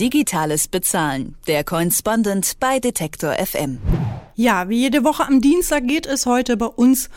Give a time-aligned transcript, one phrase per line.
[0.00, 1.34] Digitales Bezahlen.
[1.46, 3.80] Der Correspondent bei Detektor FM.
[4.34, 7.10] Ja, wie jede Woche am Dienstag geht es heute bei uns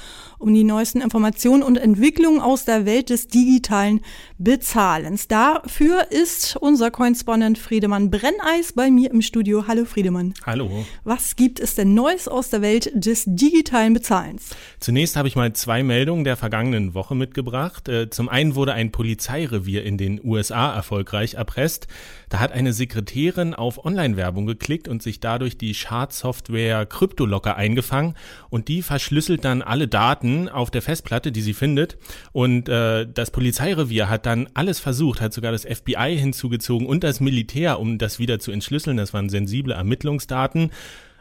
[0.44, 4.02] um die neuesten Informationen und Entwicklungen aus der Welt des digitalen
[4.38, 5.30] Bezahlens.
[5.30, 9.68] Dafür ist unser Correspondent Friedemann Brenneis bei mir im Studio.
[9.68, 10.34] Hallo Friedemann.
[10.46, 10.86] Hallo.
[11.06, 14.50] Was gibt es denn Neues aus der Welt des digitalen Bezahlens?
[14.82, 17.88] Zunächst habe ich mal zwei Meldungen der vergangenen Woche mitgebracht.
[17.88, 21.88] Äh, zum einen wurde ein Polizeirevier in den USA erfolgreich erpresst.
[22.28, 28.16] Da hat eine Sekretärin auf Online-Werbung geklickt und sich dadurch die Schadsoftware Kryptolocker eingefangen
[28.50, 31.98] und die verschlüsselt dann alle Daten auf der Festplatte, die sie findet.
[32.32, 37.20] Und äh, das Polizeirevier hat dann alles versucht, hat sogar das FBI hinzugezogen und das
[37.20, 38.98] Militär, um das wieder zu entschlüsseln.
[38.98, 40.72] Das waren sensible Ermittlungsdaten.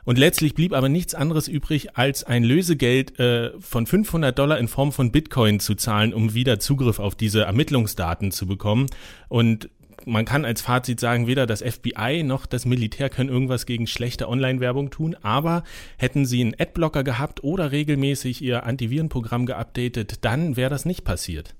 [0.04, 4.66] Und letztlich blieb aber nichts anderes übrig, als ein Lösegeld äh, von 500 Dollar in
[4.66, 8.86] Form von Bitcoin zu zahlen, um wieder Zugriff auf diese Ermittlungsdaten zu bekommen.
[9.28, 9.68] Und
[10.06, 14.28] man kann als Fazit sagen, weder das FBI noch das Militär können irgendwas gegen schlechte
[14.28, 15.62] Online-Werbung tun, aber
[15.96, 21.54] hätten sie einen Adblocker gehabt oder regelmäßig ihr Antivirenprogramm geupdatet, dann wäre das nicht passiert.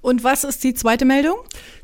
[0.00, 1.36] Und was ist die zweite Meldung?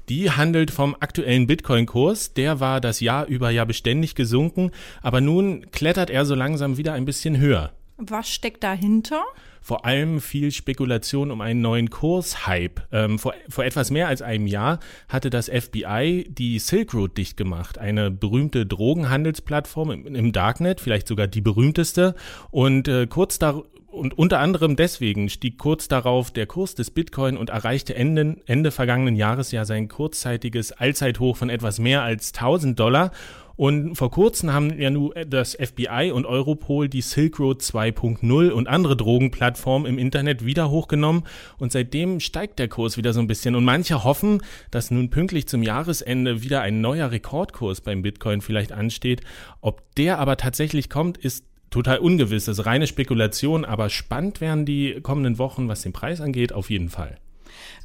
[0.08, 2.34] Die handelt vom aktuellen Bitcoin-Kurs.
[2.34, 4.70] Der war das Jahr über ja beständig gesunken,
[5.02, 7.72] aber nun klettert er so langsam wieder ein bisschen höher.
[7.96, 9.22] Was steckt dahinter?
[9.60, 12.82] Vor allem viel Spekulation um einen neuen Kurshype.
[12.92, 17.36] Ähm, vor, vor etwas mehr als einem Jahr hatte das FBI die Silk Road dicht
[17.36, 22.14] gemacht, eine berühmte Drogenhandelsplattform im, im Darknet, vielleicht sogar die berühmteste.
[22.50, 27.36] Und äh, kurz da und unter anderem deswegen stieg kurz darauf der Kurs des Bitcoin
[27.36, 32.78] und erreichte Ende, Ende vergangenen Jahres ja sein kurzzeitiges Allzeithoch von etwas mehr als 1000
[32.78, 33.10] Dollar.
[33.56, 38.68] Und vor kurzem haben ja nun das FBI und Europol die Silk Road 2.0 und
[38.68, 41.24] andere Drogenplattformen im Internet wieder hochgenommen
[41.58, 45.46] und seitdem steigt der Kurs wieder so ein bisschen und manche hoffen, dass nun pünktlich
[45.46, 49.20] zum Jahresende wieder ein neuer Rekordkurs beim Bitcoin vielleicht ansteht.
[49.60, 52.44] Ob der aber tatsächlich kommt, ist total ungewiss.
[52.44, 56.70] Das ist reine Spekulation, aber spannend werden die kommenden Wochen, was den Preis angeht, auf
[56.70, 57.18] jeden Fall.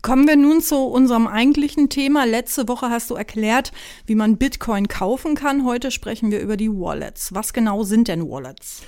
[0.01, 2.25] Kommen wir nun zu unserem eigentlichen Thema.
[2.25, 3.71] Letzte Woche hast du erklärt,
[4.05, 5.65] wie man Bitcoin kaufen kann.
[5.65, 7.33] Heute sprechen wir über die Wallets.
[7.33, 8.83] Was genau sind denn Wallets?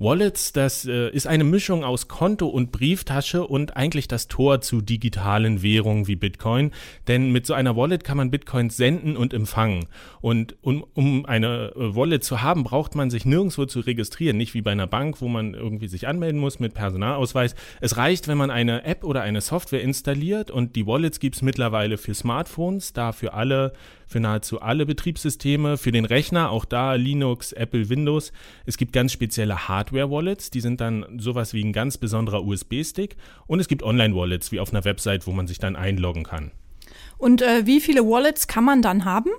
[0.00, 4.80] Wallets, das äh, ist eine Mischung aus Konto und Brieftasche und eigentlich das Tor zu
[4.80, 6.70] digitalen Währungen wie Bitcoin.
[7.08, 9.86] Denn mit so einer Wallet kann man Bitcoins senden und empfangen.
[10.20, 14.36] Und um, um eine äh, Wallet zu haben, braucht man sich nirgendwo zu registrieren.
[14.36, 17.56] Nicht wie bei einer Bank, wo man irgendwie sich anmelden muss mit Personalausweis.
[17.80, 21.98] Es reicht, wenn man eine App oder eine Software installiert und die Wallets gibt's mittlerweile
[21.98, 23.72] für Smartphones, da für alle
[24.08, 28.32] für nahezu alle Betriebssysteme, für den Rechner, auch da Linux, Apple, Windows.
[28.66, 33.60] Es gibt ganz spezielle Hardware-Wallets, die sind dann sowas wie ein ganz besonderer USB-Stick und
[33.60, 36.50] es gibt Online-Wallets wie auf einer Website, wo man sich dann einloggen kann.
[37.18, 39.30] Und äh, wie viele Wallets kann man dann haben?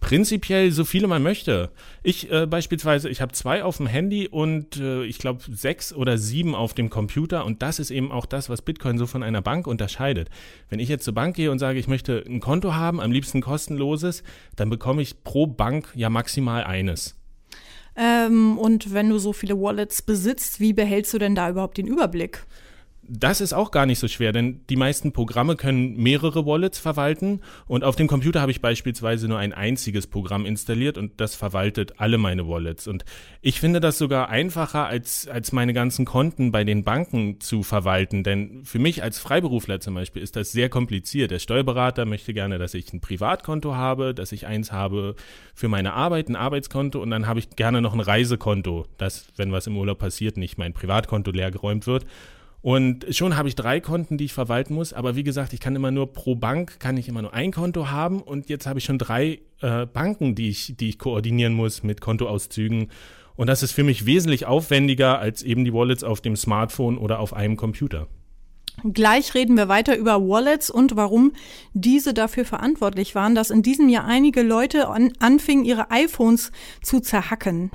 [0.00, 1.70] Prinzipiell so viele man möchte.
[2.02, 6.18] Ich äh, beispielsweise, ich habe zwei auf dem Handy und äh, ich glaube sechs oder
[6.18, 9.42] sieben auf dem Computer und das ist eben auch das, was Bitcoin so von einer
[9.42, 10.28] Bank unterscheidet.
[10.68, 13.40] Wenn ich jetzt zur Bank gehe und sage, ich möchte ein Konto haben, am liebsten
[13.40, 14.24] kostenloses,
[14.56, 17.14] dann bekomme ich pro Bank ja maximal eines.
[17.94, 21.86] Ähm, und wenn du so viele Wallets besitzt, wie behältst du denn da überhaupt den
[21.86, 22.44] Überblick?
[23.14, 27.42] Das ist auch gar nicht so schwer, denn die meisten Programme können mehrere Wallets verwalten
[27.66, 32.00] und auf dem Computer habe ich beispielsweise nur ein einziges Programm installiert und das verwaltet
[32.00, 32.88] alle meine Wallets.
[32.88, 33.04] Und
[33.42, 38.24] ich finde das sogar einfacher, als, als meine ganzen Konten bei den Banken zu verwalten,
[38.24, 41.32] denn für mich als Freiberufler zum Beispiel ist das sehr kompliziert.
[41.32, 45.16] Der Steuerberater möchte gerne, dass ich ein Privatkonto habe, dass ich eins habe
[45.54, 49.52] für meine Arbeit, ein Arbeitskonto und dann habe ich gerne noch ein Reisekonto, das, wenn
[49.52, 52.06] was im Urlaub passiert, nicht mein Privatkonto leergeräumt wird.
[52.62, 54.92] Und schon habe ich drei Konten, die ich verwalten muss.
[54.92, 57.90] Aber wie gesagt, ich kann immer nur pro Bank, kann ich immer nur ein Konto
[57.90, 58.22] haben.
[58.22, 62.00] Und jetzt habe ich schon drei äh, Banken, die ich, die ich koordinieren muss mit
[62.00, 62.88] Kontoauszügen.
[63.34, 67.18] Und das ist für mich wesentlich aufwendiger als eben die Wallets auf dem Smartphone oder
[67.18, 68.06] auf einem Computer.
[68.84, 71.32] Gleich reden wir weiter über Wallets und warum
[71.74, 77.00] diese dafür verantwortlich waren, dass in diesem Jahr einige Leute an, anfingen, ihre iPhones zu
[77.00, 77.70] zerhacken.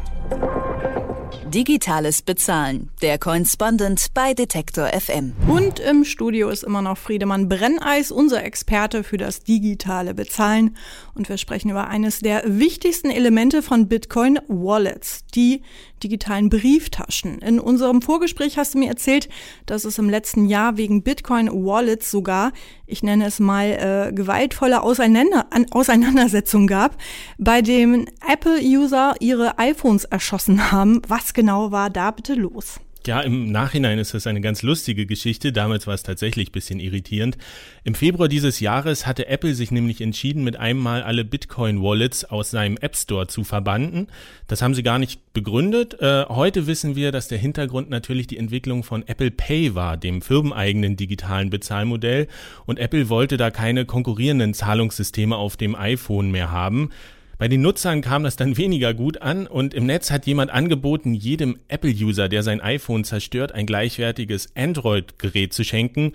[1.53, 2.89] Digitales Bezahlen.
[3.01, 5.31] Der Correspondent bei Detektor FM.
[5.47, 10.75] Und im Studio ist immer noch Friedemann Brenneis, unser Experte für das digitale Bezahlen.
[11.15, 15.61] Und wir sprechen über eines der wichtigsten Elemente von Bitcoin Wallets, die
[16.03, 17.39] digitalen Brieftaschen.
[17.39, 19.29] In unserem Vorgespräch hast du mir erzählt,
[19.65, 22.51] dass es im letzten Jahr wegen Bitcoin Wallets sogar,
[22.85, 26.97] ich nenne es mal, äh, gewaltvolle Auseinander Auseinandersetzungen gab,
[27.37, 31.01] bei dem Apple-User ihre iPhones erschossen haben.
[31.07, 32.79] Was genau war da bitte los?
[33.07, 35.53] Ja, im Nachhinein ist das eine ganz lustige Geschichte.
[35.53, 37.37] Damals war es tatsächlich ein bisschen irritierend.
[37.85, 42.51] Im Februar dieses Jahres hatte Apple sich nämlich entschieden, mit einem Mal alle Bitcoin-Wallets aus
[42.51, 44.07] seinem App Store zu verbanden.
[44.47, 46.01] Das haben sie gar nicht begründet.
[46.01, 50.21] Äh, heute wissen wir, dass der Hintergrund natürlich die Entwicklung von Apple Pay war, dem
[50.21, 52.27] firmeneigenen digitalen Bezahlmodell.
[52.65, 56.89] Und Apple wollte da keine konkurrierenden Zahlungssysteme auf dem iPhone mehr haben.
[57.37, 61.13] Bei den Nutzern kam das dann weniger gut an und im Netz hat jemand angeboten,
[61.13, 66.13] jedem Apple-User, der sein iPhone zerstört, ein gleichwertiges Android-Gerät zu schenken.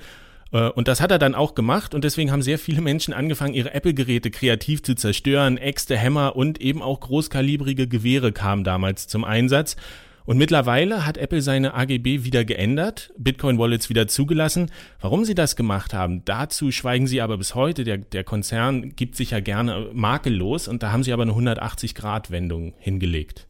[0.51, 3.55] Äh, und das hat er dann auch gemacht und deswegen haben sehr viele Menschen angefangen,
[3.55, 5.59] ihre Apple-Geräte kreativ zu zerstören.
[5.59, 9.77] Äxte, Hämmer und eben auch großkalibrige Gewehre kamen damals zum Einsatz.
[10.25, 14.71] Und mittlerweile hat Apple seine AGB wieder geändert, Bitcoin-Wallets wieder zugelassen.
[15.01, 17.85] Warum sie das gemacht haben, dazu schweigen sie aber bis heute.
[17.85, 22.75] Der, der Konzern gibt sich ja gerne makellos und da haben sie aber eine 180-Grad-Wendung
[22.79, 23.47] hingelegt.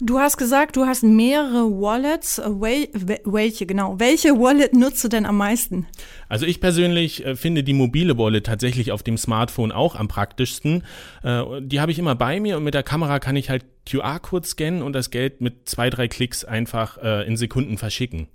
[0.00, 2.38] Du hast gesagt, du hast mehrere Wallets.
[2.38, 2.88] Wel
[3.24, 3.98] welche genau?
[3.98, 5.86] Welche Wallet nutzt du denn am meisten?
[6.28, 10.82] Also ich persönlich äh, finde die mobile Wallet tatsächlich auf dem Smartphone auch am praktischsten.
[11.22, 14.46] Äh, die habe ich immer bei mir und mit der Kamera kann ich halt QR-Code
[14.46, 18.28] scannen und das Geld mit zwei, drei Klicks einfach äh, in Sekunden verschicken.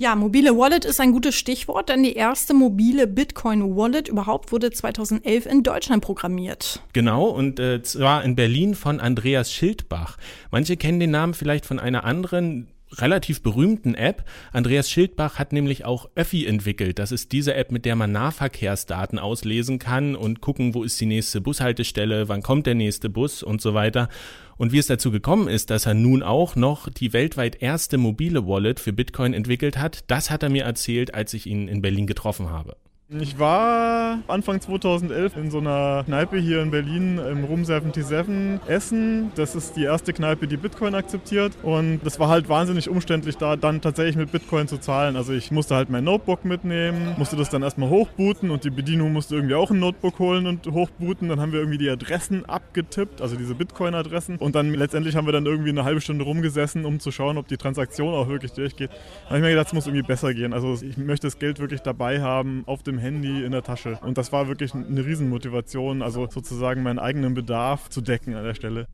[0.00, 5.46] Ja, mobile Wallet ist ein gutes Stichwort, denn die erste mobile Bitcoin-Wallet überhaupt wurde 2011
[5.46, 6.80] in Deutschland programmiert.
[6.92, 10.16] Genau, und äh, zwar in Berlin von Andreas Schildbach.
[10.52, 14.24] Manche kennen den Namen vielleicht von einer anderen relativ berühmten App.
[14.52, 16.98] Andreas Schildbach hat nämlich auch Öffi entwickelt.
[16.98, 21.06] Das ist diese App, mit der man Nahverkehrsdaten auslesen kann und gucken, wo ist die
[21.06, 24.08] nächste Bushaltestelle, wann kommt der nächste Bus und so weiter.
[24.56, 28.46] Und wie es dazu gekommen ist, dass er nun auch noch die weltweit erste mobile
[28.46, 32.06] Wallet für Bitcoin entwickelt hat, das hat er mir erzählt, als ich ihn in Berlin
[32.06, 32.76] getroffen habe.
[33.10, 39.32] Ich war Anfang 2011 in so einer Kneipe hier in Berlin im Room 77 Essen.
[39.34, 41.56] Das ist die erste Kneipe, die Bitcoin akzeptiert.
[41.62, 45.16] Und das war halt wahnsinnig umständlich, da dann tatsächlich mit Bitcoin zu zahlen.
[45.16, 49.14] Also ich musste halt mein Notebook mitnehmen, musste das dann erstmal hochbooten und die Bedienung
[49.14, 51.30] musste irgendwie auch ein Notebook holen und hochbooten.
[51.30, 54.36] Dann haben wir irgendwie die Adressen abgetippt, also diese Bitcoin-Adressen.
[54.36, 57.48] Und dann letztendlich haben wir dann irgendwie eine halbe Stunde rumgesessen, um zu schauen, ob
[57.48, 58.90] die Transaktion auch wirklich durchgeht.
[58.90, 60.52] Da habe ich mir gedacht, es muss irgendwie besser gehen.
[60.52, 63.98] Also ich möchte das Geld wirklich dabei haben auf Handy in der Tasche.
[64.02, 68.54] Und das war wirklich eine Riesenmotivation, also sozusagen meinen eigenen Bedarf zu decken an der
[68.54, 68.86] Stelle.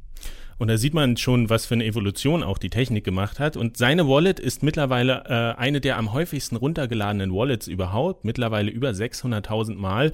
[0.58, 3.56] Und da sieht man schon, was für eine Evolution auch die Technik gemacht hat.
[3.56, 8.90] Und seine Wallet ist mittlerweile äh, eine der am häufigsten runtergeladenen Wallets überhaupt, mittlerweile über
[8.90, 10.12] 600.000 Mal.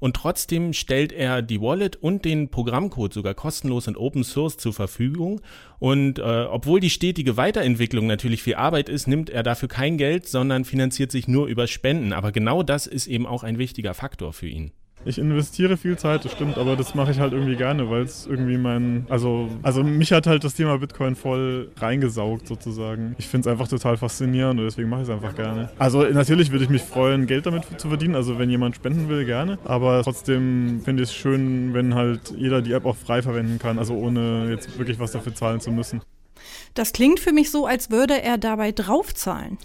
[0.00, 4.72] Und trotzdem stellt er die Wallet und den Programmcode sogar kostenlos und Open Source zur
[4.72, 5.40] Verfügung.
[5.78, 10.26] Und äh, obwohl die stetige Weiterentwicklung natürlich viel Arbeit ist, nimmt er dafür kein Geld,
[10.26, 12.12] sondern finanziert sich nur über Spenden.
[12.12, 14.72] Aber genau das ist eben auch ein wichtiger Faktor für ihn.
[15.04, 18.26] Ich investiere viel Zeit, das stimmt, aber das mache ich halt irgendwie gerne, weil es
[18.26, 23.14] irgendwie mein, also, also mich hat halt das Thema Bitcoin voll reingesaugt sozusagen.
[23.18, 25.70] Ich finde es einfach total faszinierend und deswegen mache ich es einfach gerne.
[25.78, 29.24] Also natürlich würde ich mich freuen, Geld damit zu verdienen, also wenn jemand spenden will,
[29.24, 33.58] gerne, aber trotzdem finde ich es schön, wenn halt jeder die App auch frei verwenden
[33.58, 36.02] kann, also ohne jetzt wirklich was dafür zahlen zu müssen.
[36.74, 39.58] Das klingt für mich so, als würde er dabei draufzahlen.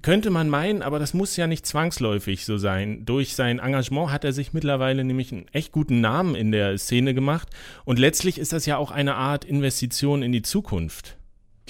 [0.00, 3.04] Könnte man meinen, aber das muss ja nicht zwangsläufig so sein.
[3.04, 7.12] Durch sein Engagement hat er sich mittlerweile nämlich einen echt guten Namen in der Szene
[7.12, 7.48] gemacht
[7.84, 11.16] und letztlich ist das ja auch eine Art Investition in die Zukunft.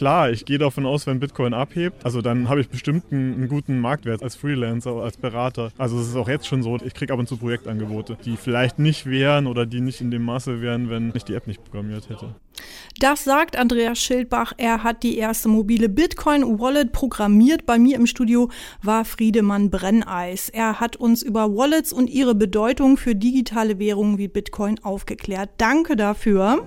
[0.03, 3.49] Klar, ich gehe davon aus, wenn Bitcoin abhebt, also dann habe ich bestimmt einen, einen,
[3.49, 5.71] guten Marktwert als Freelancer, als Berater.
[5.79, 8.81] Also es ist auch jetzt schon so, ich kriege ab und zu Projektangebote, die vielleicht
[8.81, 12.09] nicht wären oder die nicht in dem Maße wären, wenn ich die App nicht programmiert
[12.09, 12.35] hätte.
[12.99, 14.55] Das sagt Andreas Schildbach.
[14.57, 17.65] Er hat die erste mobile Bitcoin-Wallet programmiert.
[17.65, 18.51] Bei mir im Studio
[18.83, 20.49] war Friedemann Brenneis.
[20.49, 25.51] Er hat uns über Wallets und ihre Bedeutung für digitale Währungen wie Bitcoin aufgeklärt.
[25.59, 26.67] Danke dafür.